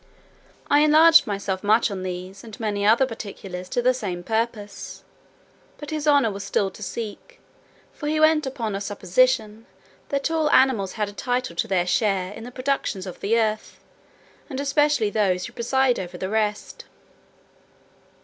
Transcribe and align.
I 0.67 0.79
enlarged 0.79 1.27
myself 1.27 1.63
much 1.63 1.91
on 1.91 2.01
these, 2.01 2.43
and 2.43 2.59
many 2.59 2.83
other 2.87 3.05
particulars 3.05 3.69
to 3.69 3.83
the 3.83 3.93
same 3.93 4.23
purpose; 4.23 5.03
but 5.77 5.91
his 5.91 6.07
honour 6.07 6.31
was 6.31 6.43
still 6.43 6.71
to 6.71 6.81
seek; 6.81 7.39
for 7.93 8.07
he 8.07 8.19
went 8.19 8.47
upon 8.47 8.73
a 8.73 8.81
supposition, 8.81 9.67
that 10.09 10.31
all 10.31 10.49
animals 10.49 10.93
had 10.93 11.07
a 11.09 11.13
title 11.13 11.55
to 11.55 11.67
their 11.67 11.85
share 11.85 12.33
in 12.33 12.45
the 12.45 12.51
productions 12.51 13.05
of 13.05 13.19
the 13.19 13.37
earth, 13.39 13.79
and 14.49 14.59
especially 14.59 15.11
those 15.11 15.45
who 15.45 15.53
presided 15.53 16.03
over 16.03 16.17
the 16.17 16.29
rest. 16.29 16.85